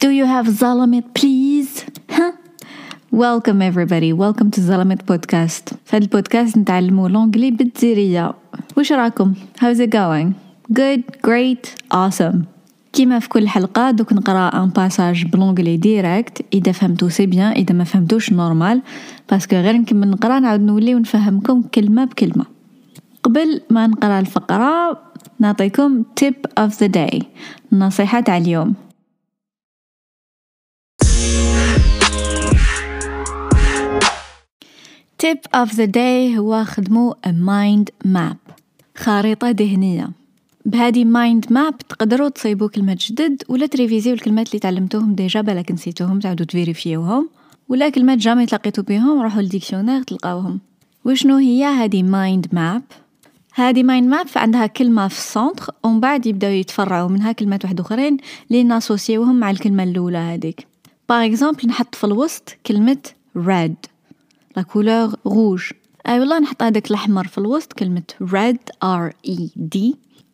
Do 0.00 0.10
you 0.10 0.26
have 0.26 0.46
Zalamit 0.46 1.12
please? 1.12 1.84
Huh? 2.08 2.32
Welcome 3.10 3.60
everybody, 3.60 4.12
welcome 4.12 4.48
to 4.52 4.60
Zalamit 4.60 5.02
podcast. 5.04 5.74
في 5.84 5.96
هذا 5.96 6.04
البودكاست 6.04 6.58
نتعلموا 6.58 7.08
l'anglais 7.08 7.50
بالجزيرية. 7.50 8.34
وش 8.76 8.92
راكم؟ 8.92 9.34
How's 9.60 9.80
it 9.80 9.90
going? 9.90 10.34
Good, 10.72 11.02
great, 11.26 11.74
awesome. 11.94 12.36
كيما 12.92 13.18
في 13.18 13.28
كل 13.28 13.48
حلقة 13.48 13.90
دوك 13.90 14.12
نقرا 14.12 14.62
un 14.62 14.68
passage 14.68 15.26
ب 15.26 15.31
l'anglais 15.31 15.76
direct 15.76 16.44
اذا 16.54 16.72
فهمتو 16.72 17.08
c'est 17.08 17.26
bien 17.26 17.52
اذا 17.52 17.74
ما 17.74 17.84
فهمتوش 17.84 18.32
normal 18.32 18.82
parce 19.30 19.46
que 19.46 19.56
غير 19.56 19.76
نكمل 19.76 20.10
نقرا 20.10 20.38
نعاود 20.38 20.60
نولي 20.60 20.94
ونفهمكم 20.94 21.62
كلمة 21.62 22.04
بكلمة 22.04 22.44
قبل 23.22 23.60
ما 23.70 23.86
نقرا 23.86 24.20
الفقرة 24.20 25.00
نعطيكم 25.38 26.02
tip 26.20 26.64
of 26.64 26.70
the 26.72 26.88
day 26.88 27.24
النصيحة 27.72 28.20
تاع 28.20 28.36
اليوم 28.36 28.74
tip 35.22 35.40
of 35.56 35.70
the 35.70 35.86
day 35.86 36.38
هو 36.38 36.64
خدمو 36.64 37.12
a 37.12 37.30
mind 37.30 38.08
map. 38.08 38.52
خريطة 38.96 39.50
ذهنية. 39.50 40.10
بهذه 40.66 41.04
mind 41.04 41.52
map 41.52 41.78
تقدروا 41.78 42.28
تصيبوا 42.28 42.68
كلمات 42.68 42.98
جدد 42.98 43.42
ولا 43.48 43.66
تريفيزيو 43.66 44.14
الكلمات 44.14 44.48
اللي 44.48 44.58
تعلمتوهم 44.58 45.14
déjà 45.14 45.40
بالك 45.40 45.72
نسيتوهم 45.72 46.18
تعودوا 46.18 46.46
تفيريفيوهم 46.46 47.28
ولا 47.68 47.88
كلمات 47.88 48.18
jamais 48.18 48.46
تلاقيتو 48.46 48.82
بيهم 48.82 49.22
روحوا 49.22 49.42
لل 49.42 49.51
dictionnaire 49.51 50.02
تلقاوهم. 50.02 50.60
وشنو 51.04 51.36
هي 51.36 51.64
هذه 51.64 52.02
mind 52.02 52.46
map 52.52 52.82
هذه 53.54 53.82
mind 53.82 54.08
map 54.08 54.26
عندها 54.36 54.66
كلمة 54.66 55.08
في 55.08 55.18
ال 55.18 55.26
centre 55.26 55.74
ومن 55.82 56.00
بعد 56.00 56.26
يبداو 56.26 56.50
يتفرعوا 56.50 57.08
منها 57.08 57.32
كلمات 57.32 57.64
واحد 57.64 57.80
أخرين 57.80 58.16
اللي 58.50 58.62
ناسوسيوهم 58.62 59.40
مع 59.40 59.50
الكلمة 59.50 59.82
الأولى 59.82 60.18
هذيك. 60.18 60.66
par 61.08 61.26
exemple 61.26 61.68
نحط 61.68 61.94
في 61.94 62.04
الوسط 62.04 62.56
كلمة 62.66 62.98
red. 63.38 63.97
la 64.58 64.64
couleur 64.64 65.14
rouge 65.26 65.62
اي 66.08 66.20
والله 66.20 66.38
نحط 66.38 66.62
هذاك 66.62 66.90
الأحمر 66.90 67.26
في 67.26 67.38
الوسط 67.38 67.72
كلمة 67.72 68.02
red 68.22 68.84
r 68.84 69.30
e 69.30 69.50
d. 69.56 69.78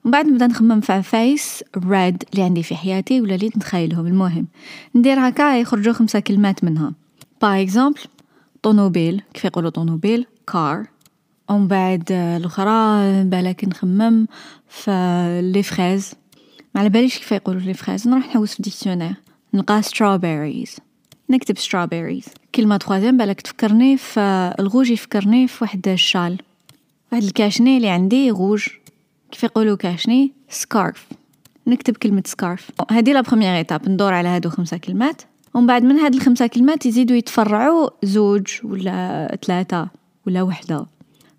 ومن 0.04 0.10
بعد 0.12 0.26
نبدأ 0.26 0.46
نخمم 0.46 0.80
في 0.80 0.92
عفايس 0.92 1.64
red 1.76 2.24
اللي 2.32 2.42
عندي 2.42 2.62
في 2.62 2.74
حياتي 2.74 3.20
ولا 3.20 3.34
اللي 3.34 3.46
نتخيلهم. 3.46 4.06
المهم 4.06 4.46
ندير 4.94 5.28
هكا 5.28 5.56
يخرجوا 5.56 5.92
خمسة 5.92 6.20
كلمات 6.20 6.64
منها. 6.64 6.92
par 7.42 7.62
exemple 7.62 8.00
طونوبيل 8.62 9.22
كيف 9.34 9.44
يقولوا 9.44 9.70
طونوبيل 9.70 10.26
car 10.52 10.86
ومن 11.50 11.68
بعد 11.68 12.12
الأخرى 12.12 13.24
بالك 13.24 13.64
نخمم 13.64 14.26
في 14.68 14.90
les 15.54 15.62
fraises 15.62 16.14
ما 16.74 16.80
على 16.80 16.88
باليش 16.88 17.18
كيف 17.18 17.32
يقولوا 17.32 17.60
les 17.60 17.74
fraises 17.74 18.08
نروح 18.08 18.26
نحوس 18.26 18.54
في 18.54 18.62
dictionnaire 18.62 19.14
نلقى 19.54 19.82
strawberries. 19.82 20.83
نكتب 21.30 21.58
strawberries. 21.58 22.28
كلمة 22.54 22.76
troisième 22.76 23.16
بالك 23.16 23.40
تفكرني 23.40 23.96
في 23.96 24.54
الغوج 24.60 24.90
يفكرني 24.90 25.48
في 25.48 25.64
واحد 25.64 25.88
الشال. 25.88 26.38
واحد 27.12 27.24
ال 27.24 27.30
cache-nez 27.30 27.76
اللي 27.76 27.88
عندي 27.88 28.30
غوج. 28.30 28.68
كيف 29.30 29.44
يقولوا 29.44 29.76
cache-nez؟ 29.76 30.32
scarf 30.48 31.06
نكتب 31.66 31.96
كلمة 31.96 32.22
scarf 32.26 32.70
هذه 32.90 33.12
la 33.12 33.20
première 33.20 33.56
étape 33.56 33.88
ندور 33.88 34.14
على 34.14 34.28
هادو 34.28 34.50
خمسة 34.50 34.76
كلمات. 34.76 35.22
ومن 35.54 35.66
بعد 35.66 35.84
من 35.84 35.96
هاد 35.96 36.14
الخمسة 36.14 36.46
كلمات 36.46 36.86
يزيدوا 36.86 37.16
يتفرعوا 37.16 37.90
زوج 38.02 38.46
ولا 38.64 39.38
ثلاثة 39.46 39.88
ولا 40.26 40.42
وحدة. 40.42 40.86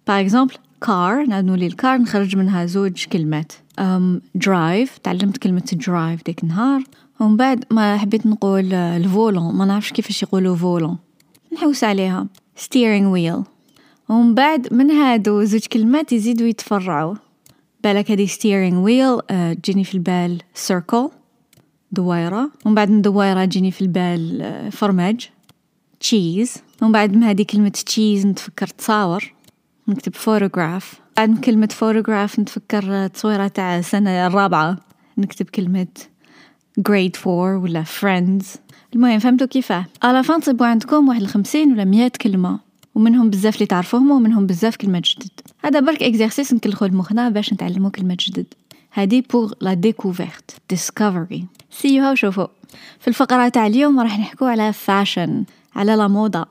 par 0.07 0.19
exemple 0.19 0.53
car 0.81 1.25
نعود 1.25 1.45
نولي 1.45 1.67
ال 1.67 1.75
car 1.75 1.97
نخرج 1.97 2.35
منها 2.35 2.65
زوج 2.65 3.05
كلمات. 3.05 3.51
أم 3.79 4.21
drive 4.35 4.97
تعلمت 4.97 5.37
كلمة 5.37 5.77
drive 5.87 6.23
ديك 6.25 6.43
النهار. 6.43 6.83
ومن 7.19 7.37
بعد 7.37 7.65
ما 7.71 7.97
حبيت 7.97 8.25
نقول 8.25 8.73
ال 8.73 8.85
volant 8.85 9.55
ما 9.55 9.65
نعرفش 9.65 9.91
كيفاش 9.91 10.23
يقولوا 10.23 10.55
volant. 10.55 10.97
نحوس 11.53 11.83
عليها. 11.83 12.27
Steering 12.57 13.15
wheel. 13.15 13.43
ومن 14.09 14.35
بعد 14.35 14.73
من 14.73 14.91
هادو 14.91 15.43
زوج 15.43 15.65
كلمات 15.65 16.13
يزيدوا 16.13 16.47
يتفرعوا. 16.47 17.15
بالك 17.83 18.11
هذه 18.11 18.27
steering 18.27 18.87
wheel 18.87 19.23
آه، 19.31 19.53
تجيني 19.53 19.83
في 19.83 19.93
البال 19.93 20.41
circle 20.67 21.11
دويرة. 21.91 22.51
ومن 22.65 22.75
بعد 22.75 22.89
من 22.89 23.01
دويرة 23.01 23.45
تجيني 23.45 23.71
في 23.71 23.81
البال 23.81 24.41
آه، 24.41 24.69
فرماج. 24.69 25.29
Cheese. 26.03 26.59
ومن 26.81 26.91
بعد 26.91 27.15
من 27.15 27.23
هذه 27.23 27.43
كلمة 27.43 27.71
cheese 27.89 28.25
نتفكر 28.25 28.67
تصاور. 28.67 29.33
نكتب 29.87 30.15
photograph. 30.15 30.85
بعد 31.17 31.29
من 31.29 31.37
كلمة 31.37 31.69
photograph 31.79 32.39
نتفكر 32.39 33.07
تصويرة 33.07 33.47
تاع 33.47 33.77
السنة 33.77 34.27
الرابعة. 34.27 34.77
نكتب 35.17 35.45
كلمة 35.45 35.87
grade 36.79 37.27
4 37.27 37.57
ولا 37.57 37.83
friends. 37.83 38.45
المهم 38.95 39.19
فهمتوا 39.19 39.47
كيفاه 39.47 39.85
على 40.03 40.23
فان 40.23 40.41
تصيبوا 40.41 40.65
عندكم 40.65 41.09
واحد 41.09 41.21
الخمسين 41.21 41.71
ولا 41.71 41.85
مئة 41.85 42.11
كلمة 42.21 42.59
ومنهم 42.95 43.29
بزاف 43.29 43.55
اللي 43.55 43.65
تعرفوهم 43.65 44.11
ومنهم 44.11 44.45
بزاف 44.45 44.75
كلمات 44.75 45.03
جدد 45.03 45.39
هذا 45.63 45.79
برك 45.79 46.03
اكزرسيس 46.03 46.53
نكلخو 46.53 46.85
لمخنا 46.85 47.29
باش 47.29 47.53
نتعلمو 47.53 47.89
كلمات 47.89 48.17
جدد 48.17 48.45
هادي 48.93 49.21
pour 49.21 49.53
la 49.61 49.73
découverte 49.73 50.51
discovery 50.69 51.45
سيوها 51.69 52.11
وشوفوا 52.11 52.47
في 52.99 53.07
الفقرة 53.07 53.49
تاع 53.49 53.67
اليوم 53.67 53.99
راح 53.99 54.19
نحكو 54.19 54.45
على 54.45 54.73
fashion 54.73 55.45
على 55.75 55.95
la 55.95 56.07
mode 56.07 56.45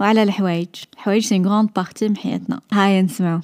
وعلى 0.00 0.22
الحوايج 0.22 0.68
الحوايج 0.94 1.26
c'est 1.26 1.42
grande 1.42 1.70
partie 1.76 2.08
من 2.08 2.16
حياتنا 2.16 2.60
هاي 2.72 3.02
نسمعو 3.02 3.40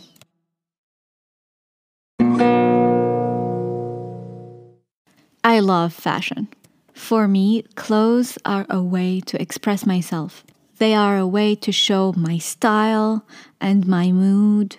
I 5.47 5.61
love 5.61 5.93
fashion. 5.93 6.49
For 6.93 7.29
me, 7.29 7.63
clothes 7.77 8.37
are 8.45 8.67
a 8.69 8.83
way 8.83 9.21
to 9.27 9.41
express 9.41 9.87
myself. 9.87 10.45
They 10.79 10.93
are 10.93 11.17
a 11.17 11.27
way 11.27 11.55
to 11.55 11.71
show 11.71 12.13
my 12.17 12.39
style 12.39 13.25
and 13.61 13.87
my 13.87 14.11
mood. 14.11 14.79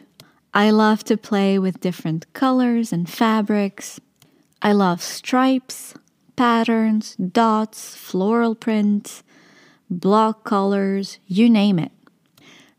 I 0.53 0.71
love 0.71 1.05
to 1.05 1.15
play 1.15 1.57
with 1.57 1.79
different 1.79 2.33
colors 2.33 2.91
and 2.91 3.09
fabrics. 3.09 4.01
I 4.61 4.73
love 4.73 5.01
stripes, 5.01 5.93
patterns, 6.35 7.15
dots, 7.15 7.95
floral 7.95 8.53
prints, 8.53 9.23
block 9.89 10.43
colors, 10.43 11.17
you 11.27 11.49
name 11.49 11.79
it. 11.79 11.93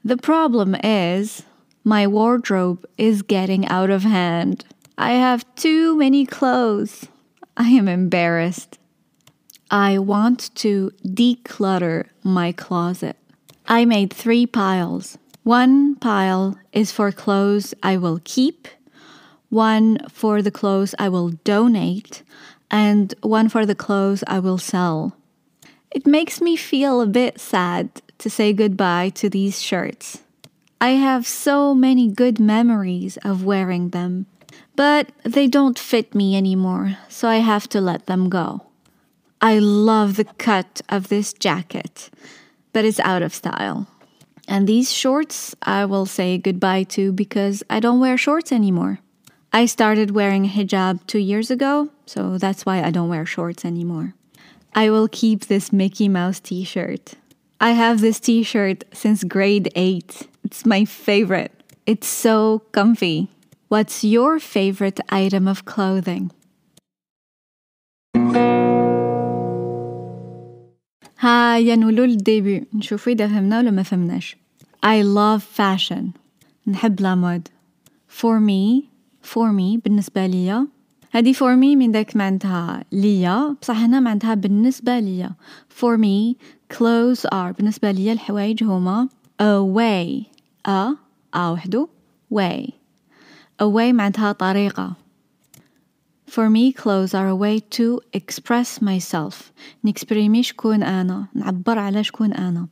The 0.05 0.19
problem 0.19 0.75
is, 0.85 1.43
my 1.85 2.07
wardrobe 2.07 2.85
is 2.99 3.23
getting 3.23 3.67
out 3.67 3.89
of 3.89 4.03
hand. 4.03 4.67
I 4.99 5.13
have 5.13 5.47
too 5.55 5.97
many 5.97 6.27
clothes. 6.27 7.09
I 7.61 7.71
am 7.71 7.89
embarrassed. 7.89 8.79
I 9.69 9.99
want 9.99 10.55
to 10.55 10.93
declutter 11.05 12.07
my 12.23 12.53
closet. 12.53 13.17
I 13.67 13.85
made 13.85 14.13
three 14.13 14.47
piles. 14.47 15.19
One 15.43 15.97
pile 15.97 16.57
is 16.73 16.93
for 16.93 17.11
clothes 17.11 17.75
I 17.83 17.97
will 17.97 18.21
keep, 18.23 18.69
one 19.49 19.99
for 20.09 20.41
the 20.41 20.53
clothes 20.53 20.95
I 21.01 21.09
will 21.09 21.31
donate, 21.43 22.23
and 22.71 23.13
one 23.23 23.49
for 23.49 23.67
the 23.67 23.75
clothes 23.75 24.23
I 24.29 24.39
will 24.39 24.59
sell. 24.59 25.17
It 25.91 26.07
makes 26.07 26.41
me 26.41 26.55
feel 26.55 27.01
a 27.01 27.07
bit 27.07 27.41
sad 27.41 28.03
to 28.19 28.31
say 28.31 28.53
goodbye 28.53 29.09
to 29.17 29.29
these 29.29 29.61
shirts. 29.61 30.23
I 30.81 30.91
have 30.91 31.27
so 31.27 31.75
many 31.75 32.09
good 32.09 32.39
memories 32.39 33.17
of 33.25 33.45
wearing 33.45 33.89
them, 33.89 34.27
but 34.79 35.11
they 35.25 35.49
don't 35.49 35.77
fit 35.77 36.15
me 36.15 36.37
anymore, 36.37 36.97
so 37.09 37.27
I 37.27 37.39
have 37.39 37.69
to 37.71 37.81
let 37.81 38.07
them 38.07 38.29
go. 38.29 38.63
I 39.41 39.59
love 39.59 40.15
the 40.15 40.25
cut 40.25 40.83
of 40.89 41.09
this 41.09 41.33
jacket, 41.33 42.11
but 42.73 42.85
it's 42.85 43.01
out 43.01 43.23
of 43.23 43.35
style. 43.35 43.89
And 44.47 44.69
these 44.69 44.93
shorts 44.93 45.57
I 45.65 45.85
will 45.85 46.07
say 46.07 46.39
goodbye 46.39 46.85
to 46.95 47.11
because 47.11 47.65
I 47.69 47.81
don't 47.81 47.99
wear 47.99 48.17
shorts 48.17 48.53
anymore. 48.53 49.01
I 49.53 49.67
started 49.67 50.13
wearing 50.13 50.45
a 50.45 50.49
hijab 50.49 51.05
two 51.09 51.19
years 51.19 51.51
ago, 51.51 51.89
so 52.07 52.39
that's 52.39 52.65
why 52.65 52.81
I 52.81 52.93
don't 52.93 53.09
wear 53.09 53.27
shorts 53.27 53.65
anymore. 53.65 54.15
I 54.77 54.91
will 54.91 55.09
keep 55.09 55.47
this 55.47 55.73
Mickey 55.73 56.09
Mouse 56.09 56.39
t 56.39 56.63
shirt. 56.63 57.15
I 57.61 57.73
have 57.73 58.01
this 58.01 58.21
t 58.21 58.45
shirt 58.45 58.85
since 58.93 59.25
grade 59.25 59.73
8. 59.75 60.29
It's 60.45 60.65
my 60.65 60.85
favorite. 60.85 61.51
It's 61.85 62.07
so 62.07 62.61
comfy. 62.71 63.29
What's 63.70 64.04
your 64.04 64.40
favorite 64.40 65.00
item 65.10 65.48
of 65.48 65.66
clothing? 65.66 66.32
هيا 71.20 71.76
نقولوا 71.76 72.06
الديبي 72.06 72.68
نشوفوا 72.74 73.14
إذا 73.14 73.28
فهمنا 73.28 73.60
ولا 73.60 73.72
ما 73.72 73.84
فهمناش 73.84 74.38
I 74.86 75.04
love 75.04 75.42
fashion 75.58 76.04
نحب 76.68 77.02
لا 77.02 77.16
مود 77.16 77.48
for 78.10 78.40
me 78.40 78.84
for 79.34 79.52
me 79.52 79.80
بالنسبة 79.84 80.26
ليا 80.26 80.68
هذه 81.12 81.34
for 81.34 81.56
me 81.56 81.76
من 81.78 81.92
داك 81.92 82.16
معناتها 82.16 82.84
ليا 82.92 83.56
بصح 83.62 83.78
هنا 83.78 84.00
معناتها 84.00 84.34
بالنسبة 84.34 85.00
ليا 85.00 85.32
for 85.70 85.98
me 85.98 86.36
clothes 86.74 87.26
are 87.34 87.52
بالنسبة 87.58 87.92
ليا 87.92 88.14
الحوايج 88.14 88.64
هما 88.64 89.08
a 89.42 89.76
way 89.76 90.24
a 90.68 90.96
a 91.36 91.52
وحدو 91.52 91.88
way 92.34 92.70
a 93.62 93.66
way 93.66 93.92
معناتها 93.94 94.32
طريقة 94.32 94.94
For 96.28 96.50
me 96.50 96.74
clothes 96.74 97.14
are 97.14 97.28
a 97.28 97.36
way 97.36 97.60
to 97.60 98.00
express 98.14 98.82
myself 98.82 99.52
نكسبريمي 99.84 100.44
شكون 100.44 100.84
أنا 100.84 101.28
نعبر 101.34 101.80
على 101.80 102.04
شكون 102.04 102.34
أنا 102.34 102.68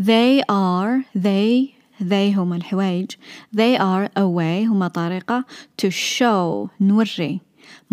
They 0.00 0.42
are 0.50 1.04
they 1.14 1.74
they 2.00 2.34
هما 2.36 2.56
الحوايج 2.56 3.10
they 3.56 3.78
are 3.78 4.08
a 4.16 4.26
way 4.26 4.66
هما 4.66 4.88
طريقة 4.88 5.44
to 5.82 5.90
show 5.90 6.68
نوري 6.80 7.40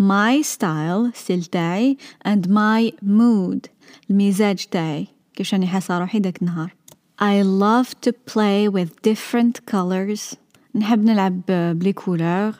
my 0.00 0.42
style 0.42 1.14
ستيل 1.14 1.44
تاعي 1.44 1.96
and 2.28 2.46
my 2.48 2.92
mood 3.04 3.68
المزاج 4.10 4.66
تاعي 4.70 5.06
كيفاش 5.34 5.54
راني 5.54 5.66
حاسة 5.66 5.98
روحي 5.98 6.18
داك 6.18 6.42
النهار 6.42 6.74
I 7.20 7.42
love 7.42 7.94
to 8.00 8.12
play 8.12 8.68
with 8.68 9.02
different 9.02 9.66
colors 9.66 10.36
نحب 10.77 11.03
نلعب 11.03 11.41
ب 11.49 11.60
les 11.60 11.93
couleurs 11.93 12.51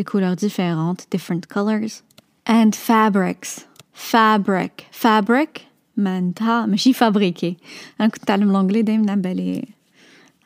des 0.00 0.04
couleurs 0.04 0.36
différentes 0.36 1.06
different 1.14 1.46
colors. 1.54 2.02
And 2.46 2.74
fabrics. 2.74 3.66
Fabric. 3.92 4.72
Fabric 4.90 5.60
معناتها 5.96 6.66
ماشي 6.66 6.92
فابريكي 6.92 7.56
أنا 8.00 8.08
كنت 8.08 8.22
نتعلم 8.22 8.52
l'anglais 8.52 8.82
دايما 8.82 9.12
عم 9.12 9.20
بالي 9.20 9.68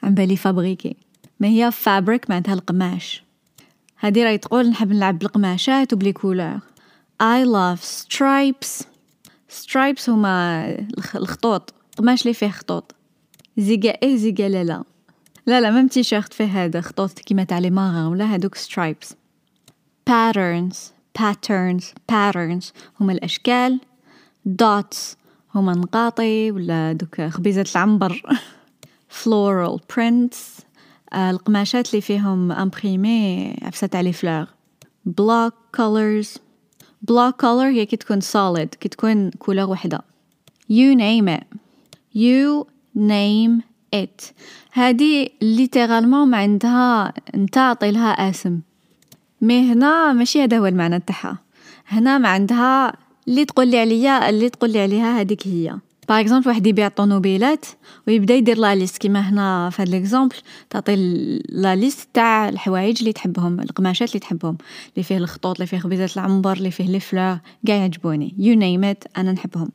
عم 0.02 0.14
بالي 0.14 0.36
فابريكي 0.36 0.96
ما 1.40 1.48
هي 1.48 1.70
fabric 1.72 2.30
معناتها 2.30 2.54
القماش. 2.54 3.24
هذه 3.96 4.24
راهي 4.24 4.38
تقول 4.38 4.68
نحب 4.68 4.92
نلعب 4.92 5.18
بالقماشات 5.18 5.92
وب 5.92 6.00
les 6.00 6.12
couleurs 6.12 6.60
I 7.22 7.44
love 7.44 7.82
stripes. 7.84 8.84
Stripes 9.62 10.08
هما 10.08 10.66
الخطوط. 11.14 11.74
قماش 11.98 12.22
اللي 12.22 12.34
فيه 12.34 12.48
خطوط. 12.48 12.94
زيقا 13.56 13.98
إيه 14.02 14.16
زيقا 14.16 14.84
لا 15.46 15.60
la 15.60 15.70
même 15.70 15.88
تيشيرت 15.88 16.32
فيه 16.32 16.64
هذا 16.64 16.80
خطوط 16.80 17.18
كيما 17.18 17.44
تاع 17.44 17.58
les 17.58 17.70
marins 17.70 18.06
ولا 18.06 18.34
هادوك 18.34 18.56
stripes. 18.58 19.14
Patterns 20.10 20.76
patterns 21.18 21.84
patterns 22.12 22.64
هما 23.00 23.12
الأشكال. 23.12 23.80
Dots 24.48 25.16
هما 25.54 25.72
نقاطي 25.72 26.50
ولا 26.50 26.92
دوك 26.92 27.20
خبيزات 27.22 27.76
العنبر. 27.76 28.22
Floral 29.22 29.78
prints. 29.92 30.64
القماشات 31.14 31.90
اللي 31.90 32.00
فيهم 32.00 32.52
imprimé 32.52 33.56
عفسة 33.62 33.86
تاع 33.86 34.00
les 34.00 34.12
fleurs 34.12 34.46
block 35.08 35.52
colors. 35.76 36.38
Block 37.10 37.32
color 37.42 37.66
هي 37.74 37.86
كي 37.86 37.96
تكون 37.96 38.20
solid 38.20 38.68
كي 38.80 38.88
تكون 38.88 39.30
couleur 39.30 39.70
وحدة. 39.70 40.00
You 40.70 40.94
name 40.94 41.28
it. 41.28 41.44
You 42.14 42.66
name 42.94 43.69
it 43.96 44.32
هذه 44.72 45.28
littéralement 45.42 46.28
ما 46.28 46.36
عندها 46.36 47.12
نتعطي 47.36 47.90
لها 47.90 48.10
آسم. 48.10 48.60
mais 49.40 49.72
هنا 49.72 50.12
ماشي 50.12 50.42
هذا 50.42 50.58
هو 50.58 50.66
المعنى 50.66 51.00
تاعها. 51.00 51.38
هنا 51.88 52.18
ما 52.18 52.28
عندها 52.28 52.92
اللي 53.28 53.44
تقول 53.44 53.68
لي 53.68 53.80
عليا 53.80 54.28
اللي 54.28 54.50
تقول 54.50 54.70
لي 54.70 54.80
عليها 54.80 55.20
هذيك 55.20 55.46
هي. 55.46 55.74
par 56.08 56.20
exemple 56.20 56.48
واحد 56.48 56.66
يبيع 56.66 56.88
طونوبيلات 56.88 57.66
ويبدا 58.06 58.34
يدير 58.34 58.58
la 58.58 58.74
liste. 58.74 58.98
كيما 58.98 59.20
هنا 59.20 59.70
في 59.70 59.82
هذا 59.82 59.90
l'exemple 59.90 60.36
تعطي 60.70 60.96
la 61.48 61.76
liste 61.76 62.08
تاع 62.14 62.48
الحوايج 62.48 62.98
اللي 62.98 63.12
تحبهم 63.12 63.60
القماشات 63.60 64.08
اللي 64.08 64.20
تحبهم. 64.20 64.58
اللي 64.94 65.02
فيه 65.04 65.16
الخطوط 65.16 65.54
اللي 65.56 65.66
فيه 65.66 65.78
خبيزات 65.78 66.16
العنبر 66.16 66.52
اللي 66.52 66.70
فيه 66.70 66.84
les 66.84 67.00
fleurs 67.00 67.38
كاع 67.66 67.76
يعجبوني. 67.76 68.34
you 68.38 68.54
name 68.54 68.84
it 68.84 69.04
أنا 69.16 69.32
نحبهم. 69.32 69.70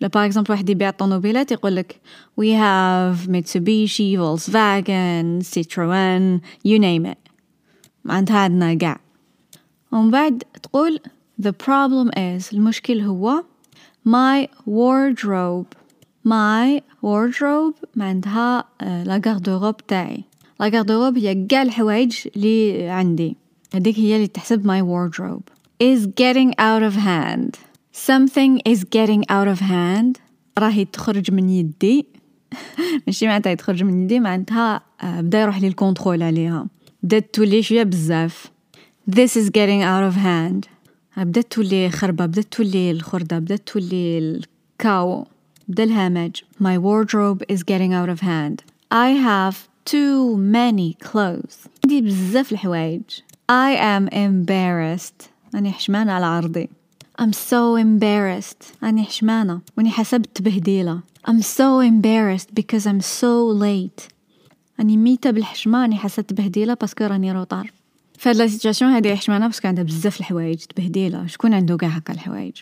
ولا 0.00 0.08
par 0.08 0.24
exemple 0.24 0.50
واحد 0.50 0.70
يبيع 0.70 0.90
طونوبيلات 0.90 1.52
يقول 1.52 1.76
لك 1.76 2.00
we 2.36 2.54
have 2.54 3.28
Mitsubishi 3.28 4.16
Volkswagen 4.16 5.40
Citroën 5.42 6.40
you 6.64 6.78
name 6.78 7.06
it 7.06 7.18
معناتها 8.04 8.38
عندنا 8.38 8.74
كاع. 8.74 9.00
ومن 9.92 10.10
بعد 10.10 10.42
تقول 10.62 11.00
the 11.42 11.52
problem 11.66 12.08
is 12.16 12.52
المشكل 12.52 13.00
هو 13.00 13.44
my 14.08 14.46
wardrobe. 14.66 15.78
My 16.28 16.80
wardrobe 17.02 17.86
معناتها 17.96 18.64
la 18.82 19.20
garde-robe 19.26 19.86
تاعي. 19.86 20.24
la 20.60 20.68
garde-robe 20.68 21.18
هي 21.18 21.46
كاع 21.46 21.62
الحوايج 21.62 22.28
اللي 22.36 22.88
عندي. 22.88 23.36
هذيك 23.74 23.98
هي 23.98 24.16
اللي 24.16 24.26
تحسب 24.26 24.62
my 24.66 24.82
wardrobe. 24.82 25.52
Is 25.82 26.06
getting 26.06 26.50
out 26.58 26.82
of 26.82 26.96
hand. 26.96 27.67
something 27.97 28.61
is 28.65 28.83
getting 28.83 29.23
out 29.29 29.47
of 29.47 29.59
hand 29.59 30.19
راهي 30.57 30.85
تخرج 30.85 31.31
من 31.31 31.49
يدي 31.49 32.05
ماشي 33.07 33.27
معناتها 33.27 33.53
تخرج 33.53 33.83
من 33.83 34.03
يدي 34.03 34.19
معناتها 34.19 34.81
بدا 35.03 35.41
يروح 35.41 35.61
لي 35.61 35.67
الكونترول 35.67 36.23
عليها 36.23 36.67
بدات 37.03 37.35
تولي 37.35 37.63
شويه 37.63 37.83
بزاف 37.83 38.51
this 39.11 39.35
is 39.35 39.49
getting 39.49 39.83
out 39.83 40.13
of 40.13 40.17
hand 40.17 40.69
بدات 41.17 41.51
تولي 41.51 41.89
خربة 41.89 42.25
بدات 42.25 42.53
تولي 42.53 42.91
الخردة 42.91 43.39
بدات 43.39 43.67
تولي 43.67 44.17
الكاو 44.17 45.27
بدا 45.67 45.83
الهمج 45.83 46.31
my 46.59 46.77
wardrobe 46.77 47.55
is 47.55 47.59
getting 47.63 47.93
out 47.93 48.09
of 48.09 48.21
hand 48.21 48.63
I 48.91 49.09
have 49.29 49.55
too 49.85 50.37
many 50.37 51.07
clothes 51.07 51.67
عندي 51.83 52.01
بزاف 52.01 52.51
الحوايج 52.51 53.01
I 53.51 53.75
am 53.77 54.13
embarrassed 54.13 55.29
أني 55.55 55.71
حشمانة 55.71 56.11
على 56.11 56.25
عرضي 56.25 56.69
I'm 57.20 57.32
so 57.32 57.76
embarrassed. 57.76 58.84
أني 58.84 59.04
حشمانة 59.04 59.60
وأني 59.78 59.90
حسبت 59.90 60.42
بهديلة. 60.42 61.00
I'm 61.28 61.42
so 61.42 61.80
embarrassed 61.80 62.54
because 62.54 62.86
I'm 62.86 63.00
so 63.00 63.60
late. 63.60 64.08
أني 64.80 64.96
ميتة 64.96 65.30
بالحشمة. 65.30 65.84
أني 65.84 65.96
حسبت 65.96 66.32
بهديلة 66.32 66.74
parce 66.74 66.93
que 66.93 67.04
راني 67.04 67.32
en 67.32 67.41
retard. 67.41 67.72
فهاد 68.18 68.36
la 68.36 68.46
situation 68.46 68.90
هادي 68.90 69.10
حشمانة 69.10 69.46
parce 69.46 69.60
que 69.60 69.68
عندها 69.68 69.84
بزاف 69.84 70.20
الحوايج. 70.20 70.64
تبهديلة 70.64 71.26
شكون 71.26 71.54
عنده 71.54 71.76
قاع 71.76 71.88
هكا 71.88 72.12
الحوايج؟ 72.12 72.56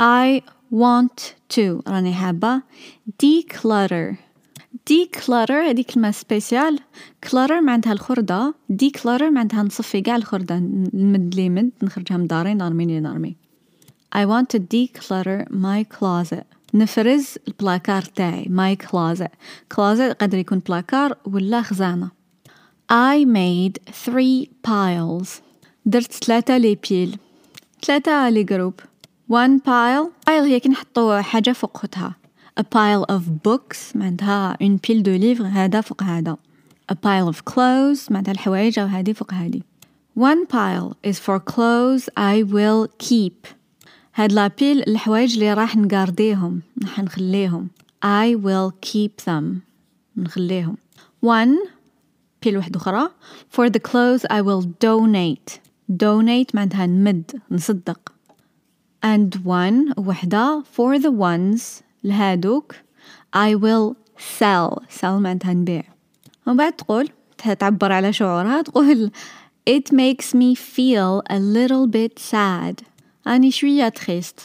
I 0.00 0.40
want 0.74 1.22
to. 1.56 1.88
راني 1.88 2.14
حابة. 2.14 2.62
Declutter. 3.22 4.16
Declutter. 4.90 5.50
هادي 5.50 5.82
كلمة 5.82 6.10
spécial 6.10 6.78
clutter 7.26 7.62
معناتها 7.62 7.92
الخردة. 7.92 8.54
Declutter 8.72 9.22
معناتها 9.22 9.62
نصفي 9.62 10.00
قاع 10.00 10.16
الخردة. 10.16 10.58
نمد 10.94 11.34
اللي 11.34 11.48
نمد. 11.48 11.70
نخرجها 11.82 12.16
من 12.16 12.26
داري. 12.26 12.54
نرمي 12.54 12.86
اللي 12.86 13.00
نرمي. 13.00 13.39
I 14.15 14.25
want 14.25 14.49
to 14.49 14.59
declutter 14.59 15.49
my 15.49 15.83
closet 15.83 16.45
نفرز 16.73 17.37
البلاكار 17.47 18.01
تاعي 18.01 18.43
my 18.45 18.85
closet 18.85 19.31
closet 19.73 20.13
قادر 20.19 20.37
يكون 20.37 20.59
بلاكار 20.59 21.17
ولا 21.25 21.61
خزانة 21.61 22.11
I 22.91 23.25
made 23.25 23.93
three 24.05 24.49
piles 24.67 25.27
درت 25.85 26.11
ثلاثة 26.11 26.57
لي 26.57 26.77
بيل 26.89 27.17
ثلاثة 27.85 28.29
لي 28.29 28.43
جروب 28.43 28.73
one 29.31 29.59
pile 29.59 30.09
pile 30.29 30.43
هي 30.43 30.59
كي 30.59 30.69
نحطو 30.69 31.21
حاجة 31.21 31.51
فوق 31.51 31.77
خوتها 31.77 32.15
a 32.59 32.63
pile 32.63 33.15
of 33.15 33.21
books 33.47 33.95
معناتها 33.95 34.57
une 34.63 34.79
pile 34.79 35.03
de 35.03 35.17
livres 35.19 35.45
هذا 35.45 35.81
فوق 35.81 36.03
هذا 36.03 36.37
a 36.91 36.95
pile 36.95 37.33
of 37.33 37.53
clothes 37.53 38.11
معناتها 38.11 38.31
الحوايج 38.31 38.79
أو 38.79 38.87
هذه 38.87 39.13
فوق 39.13 39.33
هذه 39.33 39.61
one 40.19 40.45
pile 40.45 40.95
is 41.03 41.19
for 41.19 41.39
clothes 41.39 42.09
I 42.17 42.43
will 42.43 42.87
keep 42.97 43.47
هاد 44.20 44.32
la 44.32 44.49
pile 44.49 44.82
الحوايج 44.88 45.32
اللي 45.34 45.54
راح 45.54 45.76
نقارديهم 45.76 46.62
راح 46.82 46.98
نخليهم. 46.98 47.68
I 48.04 48.36
will 48.36 48.72
keep 48.90 49.24
them. 49.24 49.44
نخليهم. 50.16 50.76
One 51.26 51.68
بيل 52.42 52.56
واحدة 52.56 52.80
أخرى. 52.80 53.10
For 53.50 53.70
the 53.70 53.80
clothes 53.80 54.24
I 54.30 54.42
will 54.42 54.66
donate. 54.66 55.58
Donate 55.92 56.54
معناتها 56.54 56.86
نمد 56.86 57.40
نصدق. 57.50 58.12
And 59.06 59.36
one 59.44 59.98
وحدة. 59.98 60.62
For 60.76 60.98
the 60.98 61.10
ones 61.10 61.82
لهادوك 62.04 62.74
I 63.36 63.54
will 63.54 63.96
sell. 64.18 64.82
Sell 65.00 65.04
معناتها 65.04 65.54
نبيع. 65.54 65.82
ومن 66.46 66.56
بعد 66.56 66.72
تقول 66.72 67.08
تعبر 67.58 67.92
على 67.92 68.12
شعورها 68.12 68.62
تقول 68.62 69.10
it 69.70 69.92
makes 69.92 70.34
me 70.34 70.54
feel 70.54 71.22
a 71.30 71.38
little 71.38 71.86
bit 71.86 72.18
sad. 72.18 72.84
أني 73.27 73.51
شوية 73.51 73.89
تخيست 73.89 74.39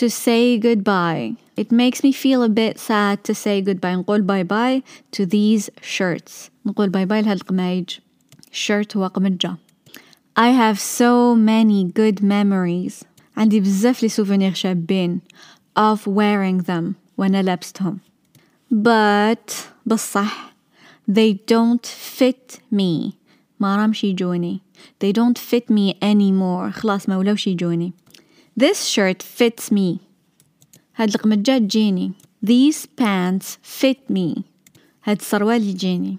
to 0.00 0.08
say 0.08 0.58
goodbye 0.58 1.34
it 1.56 1.70
makes 1.72 2.02
me 2.02 2.12
feel 2.12 2.42
a 2.42 2.48
bit 2.48 2.78
sad 2.78 3.24
to 3.24 3.34
say 3.34 3.60
goodbye 3.60 3.94
نقول 3.96 4.22
باي 4.22 4.44
باي 4.44 4.82
to 5.16 5.26
these 5.26 5.70
shirts 5.82 6.50
نقول 6.66 6.88
باي 6.88 7.06
باي 7.06 7.22
لهاد 7.22 7.36
القمايج 7.36 7.90
shirt 8.52 8.96
هو 8.96 9.06
قمجة 9.06 9.56
I 10.38 10.50
have 10.50 10.78
so 10.80 11.34
many 11.34 11.84
good 12.00 12.22
memories 12.22 13.04
عندي 13.36 13.60
بزاف 13.60 14.02
لي 14.02 14.08
سوفونير 14.08 14.54
شابين 14.54 15.20
of 15.78 15.98
wearing 16.06 16.64
them 16.64 16.84
وانا 17.18 17.42
لابستهم 17.42 17.98
but 18.74 19.52
بصح 19.86 20.54
they 21.10 21.34
don't 21.34 21.86
fit 22.18 22.58
me 22.74 23.12
ما 23.60 23.76
رامش 23.76 24.04
يجوني 24.04 24.60
they 25.04 25.12
don't 25.12 25.38
fit 25.38 25.74
me 25.74 25.94
anymore 26.02 26.70
خلاص 26.72 27.08
ما 27.08 27.16
ولاوش 27.16 27.46
يجوني 27.46 27.92
this 28.60 28.84
shirt 28.94 29.22
fits 29.22 29.72
me 29.72 29.98
هاد 30.96 31.08
القمجة 31.08 31.58
تجيني 31.58 32.12
these 32.46 32.86
pants 33.00 33.46
fit 33.80 34.14
me 34.14 34.42
هاد 35.04 35.16
السروال 35.20 35.62
يجيني 35.62 36.18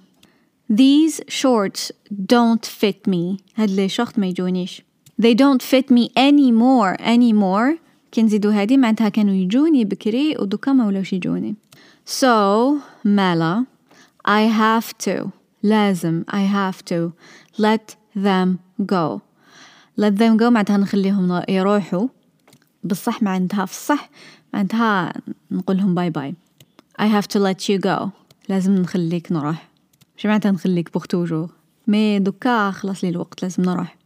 These 0.71 1.21
shorts 1.27 1.91
don't 2.33 2.65
fit 2.65 3.07
me 3.07 3.37
هاد 3.55 3.69
لي 3.69 3.89
شورت 3.89 4.19
ما 4.19 4.27
يجونيش 4.27 4.81
they 5.21 5.33
don't 5.33 5.61
fit 5.61 5.91
me 5.91 6.09
anymore 6.17 6.97
anymore 6.99 7.79
كي 8.11 8.23
نزيدو 8.23 8.49
هادي 8.49 8.77
معناتها 8.77 9.09
كانوا 9.09 9.33
يجوني 9.33 9.85
بكري 9.85 10.35
ودوكا 10.39 10.73
ما 10.73 10.87
ولاوش 10.87 11.13
يجوني 11.13 11.55
so 12.21 12.73
مالا 13.05 13.65
I 14.27 14.47
have 14.47 15.05
to 15.05 15.27
لازم 15.63 16.23
I 16.31 16.43
have 16.53 16.85
to 16.85 17.11
let 17.61 17.95
them 18.15 18.59
go 18.85 19.21
let 20.01 20.17
them 20.17 20.37
go 20.37 20.43
معناتها 20.43 20.77
نخليهم 20.77 21.41
يروحوا 21.49 22.07
بالصح 22.84 23.22
معناتها 23.22 23.64
في 23.66 23.72
الصح 23.72 24.10
معناتها 24.54 25.12
نقولهم 25.50 25.94
bye 25.94 26.10
bye 26.10 26.34
I 27.02 27.04
have 27.04 27.26
to 27.26 27.38
let 27.38 27.68
you 27.68 27.78
go. 27.86 28.08
لازم 28.48 28.74
نخليك 28.74 29.32
نروح. 29.32 29.68
مش 30.16 30.26
معناتها 30.26 30.50
نخليك 30.52 30.92
pour 30.92 31.04
toujours 31.04 31.50
مي 31.86 32.18
دوكا 32.18 32.70
خلص 32.70 33.04
لي 33.04 33.10
الوقت 33.10 33.42
لازم 33.42 33.62
نروح. 33.62 33.96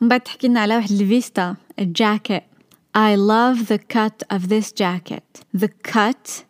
من 0.00 0.08
بعد 0.08 0.20
تحكي 0.20 0.48
لنا 0.48 0.60
على 0.60 0.76
واحد 0.76 0.90
الفيستا 0.90 1.56
الجاكيت 1.78 2.42
I 2.96 3.16
love 3.16 3.68
the 3.68 3.78
cut 3.78 4.36
of 4.36 4.48
this 4.48 4.72
jacket. 4.72 5.44
The 5.56 5.68
cut 5.92 6.44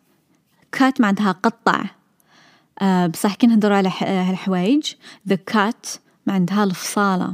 cut 0.77 0.99
معناتها 0.99 1.31
قطع. 1.31 1.83
uh, 1.83 2.85
بصح 2.85 3.35
كي 3.35 3.47
نهضروا 3.47 3.77
على 3.77 3.91
الحوايج. 4.29 4.93
The 5.29 5.37
cut 5.53 5.99
معناتها 6.27 6.63
الفصالة. 6.63 7.33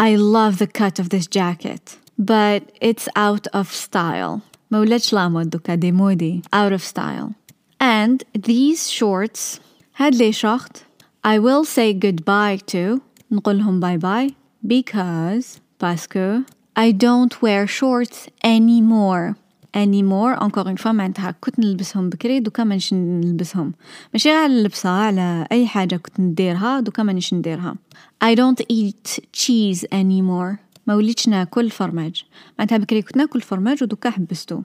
I 0.00 0.16
love 0.16 0.58
the 0.58 0.66
cut 0.66 1.04
of 1.04 1.08
this 1.08 1.26
jacket. 1.26 2.07
but 2.21 2.61
it's 2.81 3.07
out 3.17 3.59
of 3.59 3.67
style 3.71 4.39
ما 4.71 4.79
ولاتش 4.79 5.13
لامود 5.13 5.49
دوكا 5.49 5.75
دي 5.75 5.91
مودي 5.91 6.41
out 6.55 6.71
of 6.71 6.81
style 6.81 7.29
and 7.83 8.41
these 8.47 8.91
shorts 8.91 9.59
هاد 9.95 10.15
لي 10.15 10.31
شورت 10.31 10.85
I 11.27 11.39
will 11.39 11.65
say 11.65 11.93
goodbye 12.05 12.59
to 12.73 12.99
نقولهم 13.31 13.79
باي 13.79 13.97
باي 13.97 14.33
because 14.67 15.45
باسكو 15.81 16.39
I 16.79 16.91
don't 16.91 17.33
wear 17.41 17.67
shorts 17.67 18.27
anymore 18.45 19.35
anymore 19.75 20.35
encore 20.43 20.67
une 20.67 20.77
fois 20.77 20.87
معناتها 20.87 21.35
كنت 21.41 21.59
نلبسهم 21.59 22.09
بكري 22.09 22.39
دوكا 22.39 22.63
مانيش 22.63 22.93
نلبسهم 22.93 23.73
ماشي 24.13 24.29
غير 24.29 24.37
على 24.37 24.53
اللبسة 24.53 24.89
على 24.89 25.47
أي 25.51 25.67
حاجة 25.67 25.95
كنت 25.95 26.19
نديرها 26.19 26.79
دوكا 26.79 27.03
مانيش 27.03 27.33
نديرها 27.33 27.75
I 28.23 28.35
don't 28.35 28.65
eat 28.73 29.19
cheese 29.37 29.83
anymore 29.91 30.57
ما 30.87 30.95
وليتش 30.95 31.27
ناكل 31.27 31.69
فرماج 31.69 32.23
معناتها 32.59 32.77
بكري 32.77 33.01
كنت 33.01 33.17
ناكل 33.17 33.41
فرماج 33.41 33.83
ودوكا 33.83 34.09
حبستو 34.09 34.61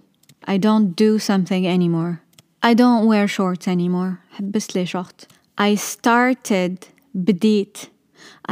I 0.51 0.55
don't 0.55 0.97
do 0.97 1.19
something 1.19 1.65
anymore 1.67 2.21
I 2.63 2.75
don't 2.75 3.07
wear 3.07 3.29
shorts 3.29 3.69
anymore 3.69 4.13
حبست 4.31 4.77
لي 4.77 4.87
شورت 4.87 5.29
I 5.61 5.75
started 5.75 6.75
بديت 7.15 7.79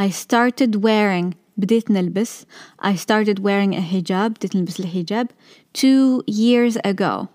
I 0.01 0.11
started 0.11 0.77
wearing 0.77 1.35
بديت 1.57 1.91
نلبس 1.91 2.45
I 2.83 2.95
started 2.95 3.39
wearing 3.39 3.75
a 3.75 3.81
hijab 3.93 4.31
بديت 4.31 4.57
نلبس 4.57 4.81
الحجاب 4.81 5.27
two 5.79 6.23
years 6.31 6.77
ago 6.87 7.27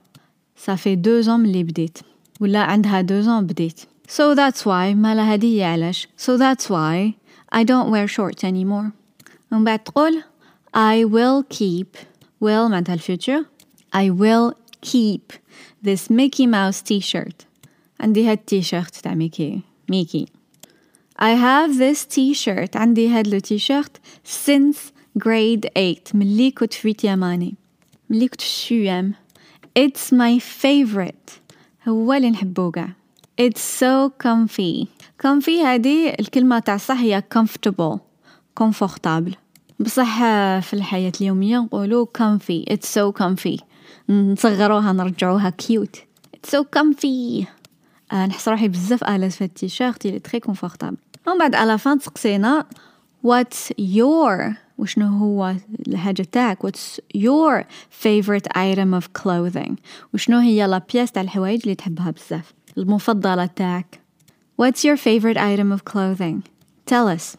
صافي 0.57 0.95
دو 0.95 1.21
زون 1.21 1.39
ملي 1.39 1.63
بديت 1.63 1.97
ولا 2.39 2.59
عندها 2.59 3.01
دو 3.01 3.21
زون 3.21 3.45
بديت 3.45 3.81
so 4.07 4.35
that's 4.35 4.61
why 4.61 4.95
مالا 4.95 5.33
هادي 5.33 5.59
هي 5.59 5.63
علاش 5.63 6.07
so 6.17 6.31
that's 6.37 6.65
why 6.65 7.13
I 7.55 7.63
don't 7.63 7.89
wear 7.89 8.07
shorts 8.07 8.43
anymore 8.43 8.91
ومن 9.55 9.63
بعد 9.63 9.79
تقول 9.79 10.23
I 10.77 11.05
will 11.05 11.57
keep 11.57 11.97
will 12.43 12.69
معناتها 12.69 12.93
الفيوتشر 12.93 13.45
I 13.95 14.09
will 14.09 14.53
keep 14.85 15.33
this 15.85 16.09
Mickey 16.09 16.47
Mouse 16.47 16.81
t-shirt 16.81 17.45
عندي 17.99 18.27
هاد 18.27 18.37
التيشيرت 18.37 18.95
تاع 18.95 19.13
ميكي 19.13 19.61
ميكي 19.89 20.25
I 21.21 21.35
have 21.35 21.77
this 21.77 22.05
t-shirt 22.15 22.75
عندي 22.75 23.09
هاد 23.09 23.27
لو 23.27 23.39
تيشيرت 23.39 23.97
since 24.45 24.77
grade 25.19 25.67
8 25.75 25.95
ملي 26.13 26.51
كنت 26.51 26.73
في 26.73 26.93
تياماني 26.93 27.55
ملي 28.09 28.27
كنت 28.27 28.41
في 28.41 28.47
الشيام 28.47 29.13
It's 29.79 30.13
my 30.13 30.39
favorite 30.63 31.31
هو 31.87 32.13
اللي 32.13 32.29
نحبو 32.29 32.71
قاع 32.71 32.89
It's 33.41 33.79
so 33.79 34.11
comfy 34.23 34.87
comfy 35.25 35.49
هذه 35.49 36.15
الكلمة 36.19 36.59
تاع 36.59 36.77
صح 36.77 36.99
هي 36.99 37.23
comfortable 37.37 37.97
comfortable 38.63 39.33
بصح 39.80 40.18
في 40.60 40.74
الحياة 40.74 41.12
اليومية 41.20 41.58
نقولو 41.58 42.08
comfy. 42.18 42.72
It's 42.72 42.86
so 42.86 43.22
comfy. 43.22 43.62
نصغروها 44.10 44.92
نرجعوها 44.92 45.52
cute. 45.62 45.96
It's 46.36 46.50
so 46.56 46.62
comfy. 46.78 47.46
آه 48.12 48.26
نحس 48.26 48.48
روحي 48.48 48.68
بزاف 48.68 49.04
à 49.04 49.08
l'aise 49.08 49.32
في 49.32 49.44
ال 49.44 49.51
t-shirt. 49.51 50.06
il 50.06 50.18
est 50.18 50.28
très 50.28 50.40
confortable 50.40 50.96
ومن 51.26 51.38
بعد 51.38 51.54
à 51.54 51.62
la 51.62 51.78
fin 51.78 51.98
تسقسينا. 51.98 52.66
What's 53.26 53.72
your 53.80 54.54
وشنو 54.78 55.06
هو 55.06 55.54
الحاجة 55.88 56.22
تاعك؟ 56.22 56.66
What's 56.66 57.00
your 57.16 57.64
favorite 58.04 58.48
item 58.56 59.00
of 59.00 59.22
clothing 59.22 59.72
وشنو 60.14 60.38
هي 60.38 60.66
لا 60.66 60.82
بياس 60.92 61.12
تاع 61.12 61.22
الحوايج 61.22 61.60
اللي 61.62 61.74
تحبها 61.74 62.10
بزاف؟ 62.10 62.54
المفضلة 62.78 63.46
تاعك. 63.46 64.00
What's 64.62 64.78
your 64.78 64.96
favorite 64.96 65.36
item 65.36 65.78
of 65.78 65.92
clothing 65.92 66.40
tell 66.90 67.18
us. 67.18 67.36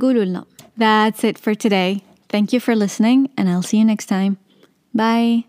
قولوا 0.00 0.24
لنا 0.24 0.44
that's 0.76 1.24
it 1.24 1.38
for 1.38 1.54
today. 1.54 2.02
Thank 2.28 2.52
you 2.52 2.60
for 2.60 2.74
listening 2.74 3.30
and 3.36 3.48
I'll 3.48 3.62
see 3.62 3.78
you 3.78 3.84
next 3.84 4.06
time. 4.06 4.38
Bye 4.92 5.44